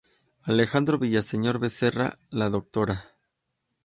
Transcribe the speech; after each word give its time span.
Alejandro 0.47 0.97
Villaseñor 0.97 1.59
Becerra, 1.59 2.11
la 2.31 2.49
Dra. 2.49 3.05